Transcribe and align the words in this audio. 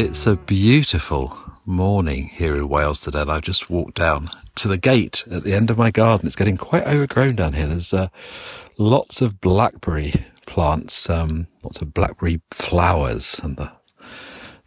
It's 0.00 0.28
a 0.28 0.36
beautiful 0.36 1.36
morning 1.66 2.28
here 2.28 2.54
in 2.54 2.68
Wales 2.68 3.00
today, 3.00 3.22
and 3.22 3.32
I've 3.32 3.42
just 3.42 3.68
walked 3.68 3.96
down 3.96 4.30
to 4.54 4.68
the 4.68 4.78
gate 4.78 5.24
at 5.28 5.42
the 5.42 5.54
end 5.54 5.70
of 5.70 5.76
my 5.76 5.90
garden. 5.90 6.28
It's 6.28 6.36
getting 6.36 6.56
quite 6.56 6.86
overgrown 6.86 7.34
down 7.34 7.54
here. 7.54 7.66
There's 7.66 7.92
uh, 7.92 8.06
lots 8.78 9.20
of 9.20 9.40
blackberry 9.40 10.24
plants, 10.46 11.10
um, 11.10 11.48
lots 11.64 11.82
of 11.82 11.94
blackberry 11.94 12.40
flowers, 12.52 13.40
and 13.42 13.56
the 13.56 13.72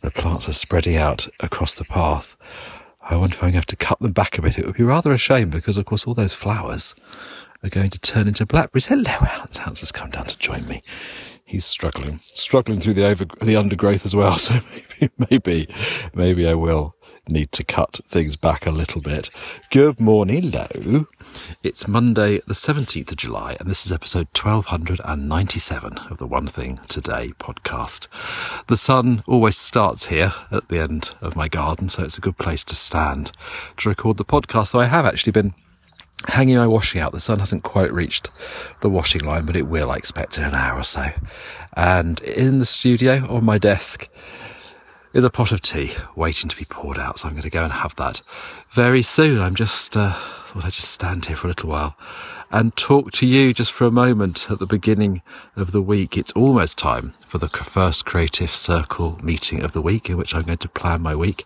the 0.02 0.12
plants 0.12 0.50
are 0.50 0.54
spreading 0.54 0.98
out 0.98 1.30
across 1.40 1.76
the 1.76 1.86
path. 1.86 2.36
I 3.02 3.16
wonder 3.16 3.34
if 3.34 3.42
I'm 3.42 3.52
going 3.52 3.54
to 3.54 3.60
have 3.60 3.66
to 3.68 3.78
cut 3.78 4.02
them 4.02 4.12
back 4.12 4.38
a 4.38 4.42
bit. 4.42 4.58
It 4.58 4.66
would 4.66 4.76
be 4.76 4.84
rather 4.84 5.14
a 5.14 5.18
shame 5.18 5.50
because, 5.50 5.78
of 5.78 5.86
course, 5.86 6.06
all 6.06 6.14
those 6.14 6.36
flowers 6.36 6.94
are 7.64 7.70
going 7.70 7.92
to 7.92 8.00
turn 8.02 8.28
into 8.28 8.46
blackberries. 8.46 8.88
Hello, 8.88 9.10
Hans. 9.10 9.60
Hans 9.60 9.80
has 9.80 9.94
come 9.94 10.10
down 10.10 10.26
to 10.26 10.38
join 10.38 10.68
me 10.68 10.84
he's 11.52 11.66
struggling, 11.66 12.22
struggling 12.24 12.80
through 12.80 12.94
the 12.94 13.06
over 13.06 13.26
the 13.42 13.58
undergrowth 13.58 14.06
as 14.06 14.16
well. 14.16 14.32
So 14.42 14.60
maybe, 14.72 15.12
maybe, 15.30 15.68
maybe 16.16 16.48
I 16.48 16.54
will 16.54 16.96
need 17.28 17.52
to 17.52 17.64
cut 17.64 18.00
things 18.08 18.36
back 18.36 18.66
a 18.66 18.72
little 18.72 19.02
bit. 19.02 19.30
Good 19.70 20.00
morning, 20.00 20.52
Lo. 20.52 21.08
It's 21.62 21.88
Monday, 21.88 22.40
the 22.48 22.54
17th 22.54 23.12
of 23.12 23.18
July, 23.18 23.58
and 23.60 23.70
this 23.70 23.86
is 23.86 23.92
episode 23.92 24.28
1297 24.34 25.98
of 26.10 26.18
the 26.18 26.26
One 26.26 26.48
Thing 26.48 26.80
Today 26.88 27.34
podcast. 27.38 28.08
The 28.68 28.78
sun 28.78 29.24
always 29.28 29.58
starts 29.58 30.08
here 30.08 30.34
at 30.52 30.70
the 30.70 30.80
end 30.80 31.14
of 31.20 31.36
my 31.36 31.48
garden, 31.50 31.90
so 31.90 32.04
it's 32.04 32.18
a 32.18 32.22
good 32.22 32.38
place 32.38 32.64
to 32.66 32.76
stand 32.76 33.32
to 33.78 33.90
record 33.90 34.18
the 34.18 34.26
podcast, 34.26 34.72
though 34.72 34.80
I 34.80 34.86
have 34.86 35.06
actually 35.06 35.34
been 35.34 35.54
hanging 36.28 36.58
my 36.58 36.68
washing 36.68 37.02
out. 37.02 37.12
The 37.12 37.20
sun 37.20 37.40
hasn't 37.40 37.64
quite 37.64 37.92
reached 37.92 38.30
the 38.82 38.90
washing 38.90 39.22
line, 39.22 39.46
but 39.46 39.56
it 39.56 39.68
will, 39.68 39.92
I 39.92 39.96
expect, 39.96 40.38
in 40.38 40.44
an 40.44 40.56
hour 40.56 40.80
or 40.80 40.84
so. 40.84 41.12
And 41.74 42.20
in 42.22 42.60
the 42.60 42.66
studio 42.66 43.26
on 43.30 43.46
my 43.46 43.58
desk 43.58 44.10
is 45.14 45.24
a 45.24 45.30
pot 45.30 45.52
of 45.52 45.62
tea 45.62 45.94
waiting 46.16 46.50
to 46.50 46.56
be 46.56 46.66
poured 46.66 46.98
out. 46.98 47.20
So 47.20 47.28
I'm 47.28 47.34
going 47.34 47.44
to 47.44 47.50
go 47.50 47.64
and 47.64 47.74
have 47.74 47.96
that 47.96 48.22
very 48.70 49.02
soon. 49.02 49.42
I'm 49.42 49.56
just, 49.56 49.98
uh, 49.98 50.14
thought 50.14 50.66
I'd 50.66 50.72
just 50.72 50.92
stand 50.92 51.26
here 51.26 51.36
for 51.36 51.48
a 51.48 51.50
little 51.50 51.70
while 51.70 51.96
and 52.52 52.76
talk 52.76 53.12
to 53.14 53.26
you 53.26 53.54
just 53.54 53.72
for 53.72 53.86
a 53.86 53.92
moment 53.92 54.52
at 54.52 54.60
the 54.60 54.66
beginning 54.66 55.22
of 55.56 55.72
the 55.72 55.82
week. 55.82 56.18
It's 56.18 56.34
almost 56.34 56.78
time 56.78 57.14
for 57.26 57.38
the 57.38 57.48
first 57.48 58.06
Creative 58.06 58.54
Circle 58.54 59.20
meeting 59.24 59.64
of 59.64 59.72
the 59.72 59.82
week, 59.82 60.10
in 60.10 60.18
which 60.18 60.36
I'm 60.36 60.44
going 60.44 60.58
to 60.58 60.68
plan 60.68 61.02
my 61.02 61.16
week. 61.16 61.46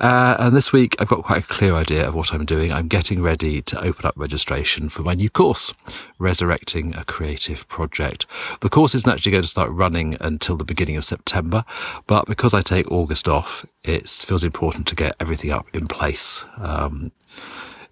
Uh, 0.00 0.34
and 0.40 0.56
this 0.56 0.72
week, 0.72 0.96
I've 0.98 1.06
got 1.06 1.22
quite 1.22 1.44
a 1.44 1.46
clear 1.46 1.74
idea 1.74 2.08
of 2.08 2.14
what 2.14 2.32
I'm 2.32 2.44
doing. 2.44 2.72
I'm 2.72 2.88
getting 2.88 3.22
ready 3.22 3.62
to 3.62 3.80
open 3.80 4.04
up 4.04 4.14
registration 4.16 4.88
for 4.88 5.02
my 5.02 5.14
new 5.14 5.30
course, 5.30 5.72
Resurrecting 6.18 6.96
a 6.96 7.04
Creative 7.04 7.66
Project. 7.68 8.26
The 8.60 8.68
course 8.68 8.96
isn't 8.96 9.10
actually 9.10 9.32
going 9.32 9.42
to 9.42 9.48
start 9.48 9.70
running 9.70 10.16
until 10.20 10.56
the 10.56 10.64
beginning 10.64 10.96
of 10.96 11.04
September, 11.04 11.64
but 12.08 12.26
because 12.26 12.52
I 12.52 12.62
take 12.62 12.90
August 12.90 13.28
off, 13.28 13.64
it 13.84 14.08
feels 14.08 14.42
important 14.42 14.88
to 14.88 14.96
get 14.96 15.14
everything 15.20 15.52
up 15.52 15.66
in 15.72 15.86
place. 15.86 16.44
Um, 16.58 17.12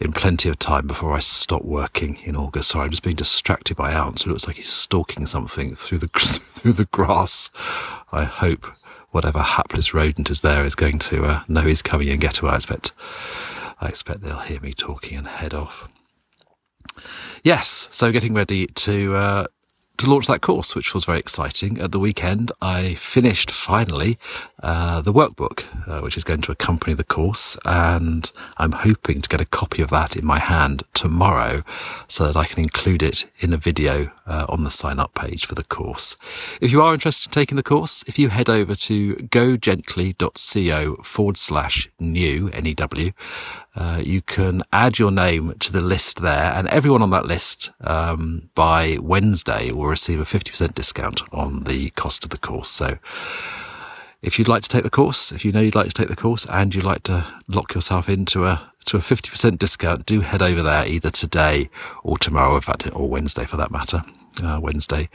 in 0.01 0.13
plenty 0.13 0.49
of 0.49 0.59
time 0.59 0.87
before 0.87 1.15
I 1.15 1.19
stop 1.19 1.63
working 1.63 2.17
in 2.25 2.35
August. 2.35 2.71
Sorry, 2.71 2.85
I'm 2.85 2.91
just 2.91 3.03
being 3.03 3.17
distracted 3.17 3.77
by 3.77 3.93
Hans. 3.93 4.23
It 4.23 4.29
looks 4.29 4.47
like 4.47 4.57
he's 4.57 4.69
stalking 4.69 5.27
something 5.27 5.75
through 5.75 5.99
the 5.99 6.09
through 6.55 6.73
the 6.73 6.87
grass. 6.87 7.51
I 8.11 8.25
hope 8.25 8.67
whatever 9.11 9.41
hapless 9.41 9.93
rodent 9.93 10.31
is 10.31 10.41
there 10.41 10.65
is 10.65 10.75
going 10.75 10.99
to 11.01 11.25
uh, 11.27 11.43
know 11.49 11.63
he's 11.63 11.83
coming 11.83 12.09
and 12.09 12.21
get 12.21 12.41
away. 12.41 12.53
I 12.53 12.57
expect 12.57 12.93
I 13.81 13.89
expect 13.89 14.23
they'll 14.23 14.39
hear 14.39 14.61
me 14.61 14.73
talking 14.73 15.19
and 15.19 15.27
head 15.27 15.53
off. 15.53 15.89
Yes, 17.43 17.89
so 17.91 18.13
getting 18.13 18.35
ready 18.35 18.67
to 18.67 19.15
uh, 19.15 19.47
to 19.99 20.11
launch 20.11 20.27
that 20.29 20.41
course, 20.41 20.75
which 20.75 20.95
was 20.95 21.05
very 21.05 21.19
exciting. 21.19 21.79
At 21.79 21.93
the 21.93 21.99
weekend, 21.99 22.53
I 22.63 22.95
finished 22.95 23.51
finally 23.51 24.19
uh, 24.63 25.03
the 25.03 25.13
workbook, 25.13 25.65
uh, 25.87 26.01
which 26.01 26.17
is 26.17 26.25
going 26.25 26.41
to 26.43 26.53
accompany 26.53 26.95
the 26.95 27.05
course, 27.05 27.57
and 27.65 28.31
I'm 28.57 28.73
hoping 28.73 29.21
to 29.21 29.29
get 29.29 29.41
a 29.41 29.47
copy 29.47 29.83
of 29.83 29.91
that 29.91 30.17
in 30.17 30.25
my 30.25 30.39
hand 30.39 30.85
tomorrow 30.95 31.63
so 32.09 32.27
that 32.27 32.37
I 32.37 32.47
can 32.47 32.63
include 32.63 33.03
it 33.03 33.27
in 33.41 33.53
a 33.53 33.59
video 33.59 34.11
uh, 34.27 34.47
on 34.49 34.65
the 34.65 34.71
sign 34.71 34.99
up 34.99 35.15
page 35.15 35.45
for 35.45 35.55
the 35.55 35.65
course. 35.65 36.17
If 36.61 36.71
you 36.73 36.81
are 36.81 36.95
interested 36.95 37.29
in 37.29 37.33
taking 37.33 37.57
the 37.57 37.63
course, 37.63 38.03
if 38.07 38.19
you 38.19 38.31
head 38.31 38.49
over 38.49 38.75
to 38.75 39.17
gogently.co 39.17 41.03
forward 41.03 41.37
slash 41.37 41.91
new, 41.99 42.49
N-E-W, 42.53 43.13
uh, 43.77 44.01
you 44.03 44.21
can 44.23 44.63
add 44.73 44.99
your 44.99 45.11
name 45.11 45.55
to 45.61 45.73
the 45.73 45.81
list 45.81 46.23
there, 46.23 46.53
and 46.55 46.69
everyone 46.69 47.03
on 47.03 47.11
that 47.11 47.27
list 47.27 47.71
um, 47.83 48.51
by 48.55 48.99
Wednesday 49.01 49.71
will 49.71 49.90
receive 49.91 50.21
a 50.21 50.25
50% 50.25 50.75
discount 50.75 51.23
on 51.33 51.65
the 51.65 51.91
cost 51.91 52.25
of 52.25 52.31
the 52.31 52.39
course. 52.39 52.69
So, 52.69 52.99
if 54.23 54.39
you'd 54.39 54.49
like 54.49 54.63
to 54.63 54.69
take 54.69 54.83
the 54.83 54.91
course, 54.91 55.33
if 55.33 55.45
you 55.45 55.53
know 55.53 55.61
you'd 55.61 55.75
like 55.75 55.89
to 55.89 55.95
take 55.95 56.09
the 56.09 56.17
course, 56.17 56.47
and 56.47 56.75
you'd 56.75 56.85
like 56.85 57.03
to 57.05 57.27
lock 57.49 57.75
yourself 57.75 58.09
into 58.09 58.47
a 58.47 58.71
to 58.87 58.97
a 58.97 59.01
50% 59.01 59.59
discount, 59.59 60.07
do 60.07 60.21
head 60.21 60.43
over 60.43 60.63
there 60.63 60.87
either 60.87 61.11
today 61.11 61.69
or 62.03 62.19
tomorrow, 62.19 62.55
in 62.57 62.61
fact, 62.61 62.89
or 62.95 63.09
Wednesday 63.09 63.45
for 63.45 63.57
that 63.57 63.71
matter, 63.71 64.03
uh, 64.43 64.59
Wednesday, 64.61 65.09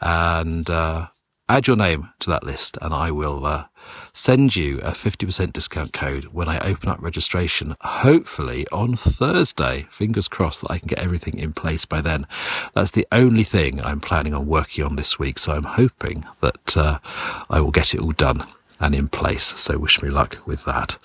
and 0.00 0.68
uh, 0.68 1.06
add 1.48 1.66
your 1.66 1.76
name 1.76 2.10
to 2.20 2.30
that 2.30 2.44
list, 2.44 2.78
and 2.80 2.94
I 2.94 3.10
will 3.10 3.44
uh, 3.44 3.66
send 4.12 4.56
you 4.56 4.78
a 4.78 4.90
50% 4.90 5.52
discount 5.52 5.92
code 5.92 6.26
when 6.26 6.48
I 6.48 6.58
open 6.60 6.88
up 6.88 7.00
registration, 7.00 7.76
hopefully 7.80 8.66
on 8.72 8.96
Thursday. 8.96 9.86
Fingers 9.90 10.28
crossed 10.28 10.62
that 10.62 10.70
I 10.70 10.78
can 10.78 10.88
get 10.88 10.98
everything 10.98 11.38
in 11.38 11.52
place 11.52 11.84
by 11.84 12.00
then. 12.00 12.26
That's 12.72 12.92
the 12.92 13.06
only 13.12 13.44
thing 13.44 13.84
I'm 13.84 14.00
planning 14.00 14.34
on 14.34 14.46
working 14.46 14.84
on 14.84 14.96
this 14.96 15.18
week, 15.18 15.38
so 15.38 15.52
I'm 15.52 15.64
hoping 15.64 16.24
that 16.40 16.76
uh, 16.76 16.98
I 17.50 17.60
will 17.60 17.70
get 17.70 17.94
it 17.94 18.00
all 18.00 18.12
done 18.12 18.44
and 18.80 18.94
in 18.94 19.08
place. 19.08 19.44
So 19.60 19.78
wish 19.78 20.02
me 20.02 20.10
luck 20.10 20.38
with 20.46 20.64
that. 20.64 20.96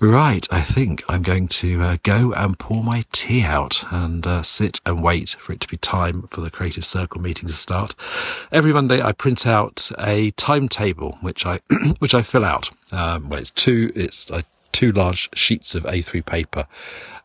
Right, 0.00 0.46
I 0.50 0.62
think 0.62 1.02
I'm 1.08 1.22
going 1.22 1.48
to 1.48 1.82
uh, 1.82 1.96
go 2.02 2.32
and 2.32 2.58
pour 2.58 2.82
my 2.82 3.04
tea 3.12 3.42
out 3.42 3.84
and 3.90 4.26
uh, 4.26 4.42
sit 4.42 4.80
and 4.84 5.02
wait 5.02 5.36
for 5.38 5.52
it 5.52 5.60
to 5.60 5.68
be 5.68 5.76
time 5.76 6.22
for 6.28 6.40
the 6.40 6.50
Creative 6.50 6.84
Circle 6.84 7.20
meeting 7.20 7.48
to 7.48 7.54
start. 7.54 7.94
Every 8.52 8.72
Monday, 8.72 9.02
I 9.02 9.12
print 9.12 9.46
out 9.46 9.90
a 9.98 10.30
timetable 10.32 11.18
which 11.20 11.46
I 11.46 11.60
which 11.98 12.14
I 12.14 12.22
fill 12.22 12.44
out. 12.44 12.70
Um, 12.92 13.28
well, 13.28 13.40
it's 13.40 13.50
two. 13.50 13.92
It's 13.94 14.30
I 14.30 14.44
two 14.72 14.92
large 14.92 15.28
sheets 15.34 15.74
of 15.74 15.84
A3 15.84 16.24
paper, 16.24 16.66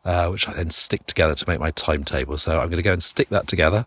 uh, 0.05 0.27
which 0.29 0.47
I 0.47 0.53
then 0.53 0.69
stick 0.69 1.05
together 1.05 1.35
to 1.35 1.49
make 1.49 1.59
my 1.59 1.71
timetable. 1.71 2.37
So 2.37 2.59
I'm 2.59 2.69
going 2.69 2.77
to 2.77 2.83
go 2.83 2.93
and 2.93 3.03
stick 3.03 3.29
that 3.29 3.47
together 3.47 3.85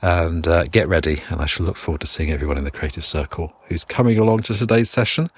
and 0.00 0.46
uh, 0.46 0.64
get 0.64 0.88
ready. 0.88 1.22
And 1.28 1.40
I 1.40 1.46
shall 1.46 1.66
look 1.66 1.76
forward 1.76 2.00
to 2.02 2.06
seeing 2.06 2.30
everyone 2.30 2.58
in 2.58 2.64
the 2.64 2.70
Creative 2.70 3.04
Circle 3.04 3.54
who's 3.66 3.84
coming 3.84 4.18
along 4.18 4.40
to 4.40 4.54
today's 4.54 4.90
session 4.90 5.30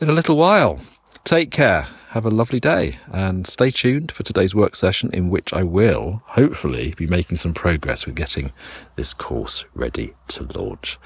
in 0.00 0.08
a 0.08 0.12
little 0.12 0.36
while. 0.36 0.80
Take 1.24 1.50
care 1.50 1.88
have 2.12 2.26
a 2.26 2.30
lovely 2.30 2.60
day 2.60 2.98
and 3.10 3.46
stay 3.46 3.70
tuned 3.70 4.12
for 4.12 4.22
today's 4.22 4.54
work 4.54 4.76
session 4.76 5.08
in 5.14 5.30
which 5.30 5.50
I 5.52 5.62
will 5.62 6.22
hopefully 6.26 6.92
be 6.94 7.06
making 7.06 7.38
some 7.38 7.54
progress 7.54 8.04
with 8.04 8.16
getting 8.16 8.52
this 8.96 9.14
course 9.14 9.64
ready 9.74 10.12
to 10.28 10.44
launch. 10.44 10.98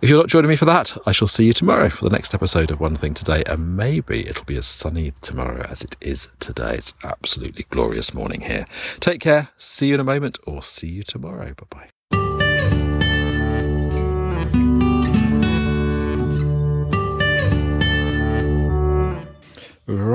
If 0.00 0.08
you're 0.08 0.18
not 0.18 0.28
joining 0.28 0.48
me 0.48 0.56
for 0.56 0.64
that, 0.64 0.96
I 1.04 1.12
shall 1.12 1.28
see 1.28 1.44
you 1.44 1.52
tomorrow 1.52 1.90
for 1.90 2.08
the 2.08 2.14
next 2.14 2.32
episode 2.32 2.70
of 2.70 2.80
One 2.80 2.96
Thing 2.96 3.12
Today 3.12 3.42
and 3.46 3.76
maybe 3.76 4.26
it'll 4.26 4.46
be 4.46 4.56
as 4.56 4.66
sunny 4.66 5.12
tomorrow 5.20 5.66
as 5.68 5.84
it 5.84 5.94
is 6.00 6.28
today. 6.40 6.76
It's 6.76 6.94
absolutely 7.04 7.66
glorious 7.68 8.14
morning 8.14 8.40
here. 8.40 8.64
Take 8.98 9.20
care. 9.20 9.50
See 9.58 9.88
you 9.88 9.94
in 9.94 10.00
a 10.00 10.04
moment 10.04 10.38
or 10.46 10.62
see 10.62 10.88
you 10.88 11.02
tomorrow. 11.02 11.52
Bye 11.52 11.66
bye. 11.68 11.95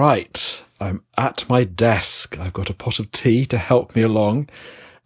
Right, 0.01 0.63
I'm 0.79 1.03
at 1.15 1.47
my 1.47 1.63
desk. 1.63 2.39
I've 2.39 2.53
got 2.53 2.71
a 2.71 2.73
pot 2.73 2.97
of 2.97 3.11
tea 3.11 3.45
to 3.45 3.59
help 3.59 3.95
me 3.95 4.01
along, 4.01 4.49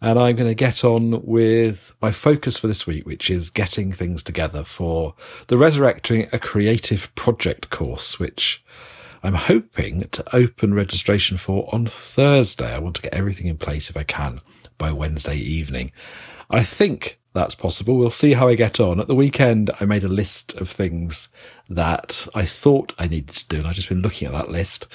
and 0.00 0.18
I'm 0.18 0.36
going 0.36 0.48
to 0.48 0.54
get 0.54 0.84
on 0.84 1.22
with 1.22 1.94
my 2.00 2.10
focus 2.10 2.58
for 2.58 2.66
this 2.66 2.86
week, 2.86 3.04
which 3.04 3.28
is 3.28 3.50
getting 3.50 3.92
things 3.92 4.22
together 4.22 4.62
for 4.62 5.14
the 5.48 5.58
Resurrecting 5.58 6.30
a 6.32 6.38
Creative 6.38 7.14
Project 7.14 7.68
course, 7.68 8.18
which 8.18 8.64
I'm 9.22 9.34
hoping 9.34 10.08
to 10.12 10.34
open 10.34 10.72
registration 10.72 11.36
for 11.36 11.68
on 11.74 11.84
Thursday. 11.84 12.74
I 12.74 12.78
want 12.78 12.96
to 12.96 13.02
get 13.02 13.12
everything 13.12 13.48
in 13.48 13.58
place 13.58 13.90
if 13.90 13.98
I 13.98 14.02
can 14.02 14.40
by 14.78 14.92
Wednesday 14.92 15.36
evening. 15.36 15.92
I 16.50 16.62
think 16.62 17.18
that's 17.36 17.54
possible. 17.54 17.96
We'll 17.96 18.10
see 18.10 18.32
how 18.32 18.48
I 18.48 18.54
get 18.54 18.80
on. 18.80 18.98
At 18.98 19.08
the 19.08 19.14
weekend, 19.14 19.70
I 19.78 19.84
made 19.84 20.04
a 20.04 20.08
list 20.08 20.54
of 20.54 20.68
things 20.68 21.28
that 21.68 22.26
I 22.34 22.44
thought 22.44 22.94
I 22.98 23.06
needed 23.06 23.34
to 23.36 23.48
do, 23.48 23.58
and 23.58 23.66
I've 23.66 23.74
just 23.74 23.88
been 23.88 24.02
looking 24.02 24.26
at 24.26 24.34
that 24.34 24.50
list. 24.50 24.86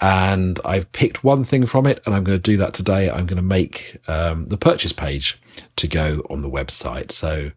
And 0.00 0.58
I've 0.64 0.92
picked 0.92 1.24
one 1.24 1.44
thing 1.44 1.66
from 1.66 1.86
it, 1.86 2.00
and 2.04 2.14
I'm 2.14 2.24
going 2.24 2.38
to 2.38 2.42
do 2.42 2.56
that 2.58 2.74
today. 2.74 3.10
I'm 3.10 3.26
going 3.26 3.36
to 3.36 3.42
make 3.42 3.98
um, 4.08 4.46
the 4.46 4.56
purchase 4.56 4.92
page 4.92 5.40
to 5.76 5.88
go 5.88 6.22
on 6.30 6.42
the 6.42 6.50
website. 6.50 7.12
So, 7.12 7.52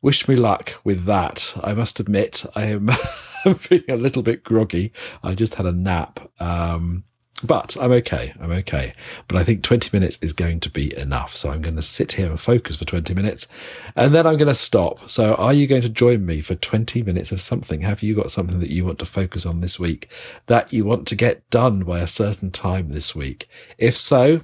wish 0.00 0.26
me 0.26 0.36
luck 0.36 0.80
with 0.84 1.04
that. 1.04 1.54
I 1.62 1.74
must 1.74 2.00
admit, 2.00 2.44
I 2.54 2.64
am 2.64 2.88
feeling 3.56 3.90
a 3.90 3.96
little 3.96 4.22
bit 4.22 4.42
groggy. 4.42 4.92
I 5.22 5.34
just 5.34 5.54
had 5.56 5.66
a 5.66 5.72
nap. 5.72 6.20
Um, 6.40 7.04
But 7.44 7.76
I'm 7.80 7.92
okay. 7.92 8.32
I'm 8.40 8.52
okay. 8.52 8.94
But 9.26 9.36
I 9.36 9.44
think 9.44 9.62
20 9.62 9.90
minutes 9.92 10.18
is 10.22 10.32
going 10.32 10.60
to 10.60 10.70
be 10.70 10.96
enough. 10.96 11.34
So 11.34 11.50
I'm 11.50 11.60
going 11.60 11.76
to 11.76 11.82
sit 11.82 12.12
here 12.12 12.28
and 12.28 12.40
focus 12.40 12.76
for 12.76 12.84
20 12.84 13.14
minutes 13.14 13.48
and 13.96 14.14
then 14.14 14.26
I'm 14.26 14.36
going 14.36 14.48
to 14.48 14.54
stop. 14.54 15.10
So 15.10 15.34
are 15.34 15.52
you 15.52 15.66
going 15.66 15.82
to 15.82 15.88
join 15.88 16.24
me 16.24 16.40
for 16.40 16.54
20 16.54 17.02
minutes 17.02 17.32
of 17.32 17.40
something? 17.40 17.82
Have 17.82 18.02
you 18.02 18.14
got 18.14 18.30
something 18.30 18.60
that 18.60 18.70
you 18.70 18.84
want 18.84 18.98
to 19.00 19.06
focus 19.06 19.44
on 19.44 19.60
this 19.60 19.78
week 19.78 20.10
that 20.46 20.72
you 20.72 20.84
want 20.84 21.08
to 21.08 21.16
get 21.16 21.48
done 21.50 21.80
by 21.80 21.98
a 21.98 22.06
certain 22.06 22.50
time 22.50 22.90
this 22.90 23.14
week? 23.14 23.48
If 23.76 23.96
so, 23.96 24.42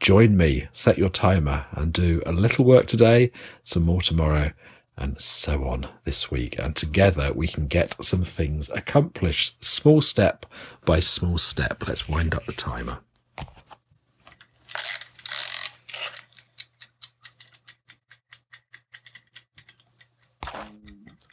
join 0.00 0.36
me, 0.36 0.68
set 0.72 0.98
your 0.98 1.10
timer 1.10 1.66
and 1.72 1.92
do 1.92 2.22
a 2.24 2.32
little 2.32 2.64
work 2.64 2.86
today, 2.86 3.30
some 3.62 3.82
more 3.82 4.00
tomorrow 4.00 4.52
and 4.96 5.20
so 5.20 5.64
on 5.64 5.88
this 6.04 6.30
week. 6.30 6.58
And 6.58 6.76
together 6.76 7.32
we 7.32 7.46
can 7.46 7.66
get 7.66 8.02
some 8.04 8.22
things 8.22 8.68
accomplished, 8.70 9.64
small 9.64 10.00
step 10.00 10.46
by 10.84 11.00
small 11.00 11.38
step. 11.38 11.86
Let's 11.86 12.08
wind 12.08 12.34
up 12.34 12.44
the 12.46 12.52
timer. 12.52 12.98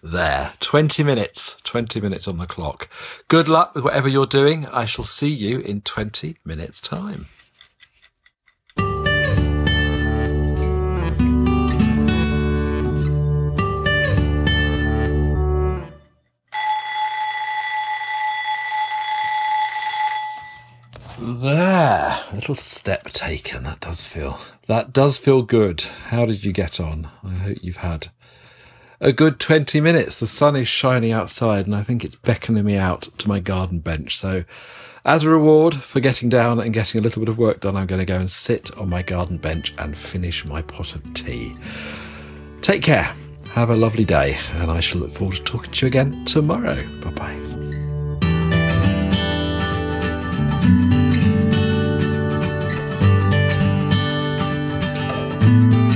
There, 0.01 0.53
20 0.62 1.03
minutes, 1.03 1.57
20 1.65 2.00
minutes 2.00 2.27
on 2.27 2.38
the 2.38 2.47
clock. 2.47 2.89
Good 3.27 3.50
luck 3.50 3.75
with 3.75 3.83
whatever 3.83 4.07
you're 4.07 4.25
doing. 4.25 4.65
I 4.67 4.85
shall 4.85 5.03
see 5.03 5.31
you 5.31 5.59
in 5.59 5.81
20 5.81 6.38
minutes' 6.45 6.79
time. 6.79 7.25
There, 21.21 22.18
a 22.31 22.36
little 22.36 22.56
step 22.56 23.10
taken. 23.10 23.63
That 23.63 23.81
does 23.81 24.06
feel 24.06 24.39
that 24.68 24.94
does 24.94 25.18
feel 25.18 25.42
good. 25.42 25.81
How 25.81 26.25
did 26.25 26.45
you 26.45 26.54
get 26.54 26.80
on? 26.80 27.10
I 27.24 27.33
hope 27.33 27.57
you've 27.62 27.77
had 27.77 28.07
a 29.01 29.12
good 29.12 29.39
20 29.39 29.81
minutes. 29.81 30.19
The 30.19 30.27
sun 30.27 30.56
is 30.56 30.68
shining 30.68 31.12
outside 31.12 31.66
and 31.66 31.75
I 31.75 31.83
think 31.83 32.04
it's 32.04 32.16
beckoning 32.16 32.66
me 32.66 32.77
out 32.77 33.10
to 33.18 33.27
my 33.27 33.39
garden 33.39 33.80
bench. 33.80 34.18
So 34.18 34.45
as 35.04 35.24
a 35.24 35.30
reward 35.30 35.75
for 35.75 36.00
getting 36.00 36.30
down 36.30 36.60
and 36.60 36.74
getting 36.74 37.00
a 37.00 37.04
little 37.04 37.22
bit 37.22 37.30
of 37.30 37.38
work 37.38 37.62
done, 37.62 37.75
I'm 37.75 37.88
going 37.88 38.00
to 38.00 38.06
go 38.06 38.18
and 38.18 38.30
sit 38.30 38.75
on 38.77 38.89
my 38.89 39.01
garden 39.01 39.38
bench 39.38 39.74
and 39.77 39.98
finish 39.98 40.45
my 40.45 40.62
pot 40.62 40.95
of 40.95 41.13
tea. 41.13 41.56
Take 42.62 42.83
care. 42.83 43.13
Have 43.51 43.69
a 43.69 43.75
lovely 43.75 44.06
day 44.06 44.38
and 44.54 44.72
I 44.72 44.80
shall 44.80 45.01
look 45.01 45.12
forward 45.12 45.38
to 45.38 45.44
talking 45.44 45.72
to 45.72 45.86
you 45.86 45.88
again 45.88 46.25
tomorrow. 46.25 46.75
Bye 47.01 47.12
bye. 47.12 47.49
Bye. 55.50 55.88